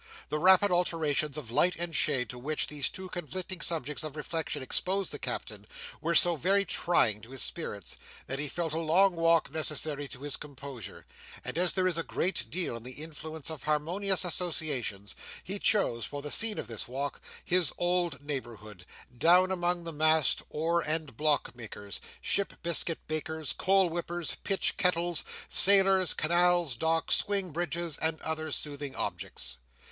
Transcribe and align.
The 0.29 0.39
rapid 0.39 0.71
alternations 0.71 1.37
of 1.37 1.51
light 1.51 1.75
and 1.77 1.95
shade 1.95 2.27
to 2.31 2.39
which 2.39 2.65
these 2.65 2.89
two 2.89 3.07
conflicting 3.09 3.61
subjects 3.61 4.03
of 4.03 4.15
reflection 4.15 4.63
exposed 4.63 5.11
the 5.11 5.19
Captain, 5.19 5.67
were 6.01 6.15
so 6.15 6.35
very 6.35 6.65
trying 6.65 7.21
to 7.21 7.29
his 7.29 7.43
spirits, 7.43 7.97
that 8.25 8.39
he 8.39 8.47
felt 8.47 8.73
a 8.73 8.79
long 8.79 9.15
walk 9.15 9.51
necessary 9.51 10.07
to 10.07 10.23
his 10.23 10.37
composure; 10.37 11.05
and 11.45 11.55
as 11.55 11.73
there 11.73 11.85
is 11.85 11.99
a 11.99 12.03
great 12.03 12.47
deal 12.49 12.75
in 12.75 12.81
the 12.81 12.93
influence 13.03 13.51
of 13.51 13.61
harmonious 13.61 14.25
associations, 14.25 15.13
he 15.43 15.59
chose, 15.59 16.03
for 16.03 16.23
the 16.23 16.31
scene 16.31 16.57
of 16.57 16.65
this 16.65 16.87
walk, 16.87 17.21
his 17.45 17.71
old 17.77 18.23
neighbourhood, 18.23 18.87
down 19.15 19.51
among 19.51 19.83
the 19.83 19.93
mast, 19.93 20.41
oar, 20.49 20.81
and 20.81 21.15
block 21.15 21.55
makers, 21.55 22.01
ship 22.23 22.53
biscuit 22.63 23.05
bakers, 23.05 23.53
coal 23.53 23.87
whippers, 23.87 24.33
pitch 24.43 24.77
kettles, 24.77 25.23
sailors, 25.47 26.15
canals, 26.15 26.75
docks, 26.75 27.17
swing 27.17 27.51
bridges, 27.51 27.99
and 27.99 28.19
other 28.23 28.49
soothing 28.51 28.95
objects. 28.95 29.59